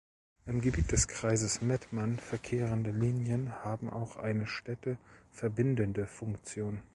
[0.47, 4.97] Im Gebiet des Kreises Mettmann verkehrende Linien haben auch eine Städte
[5.29, 6.81] verbindende Funktion.